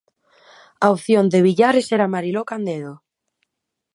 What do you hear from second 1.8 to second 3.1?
era Mariló Candedo.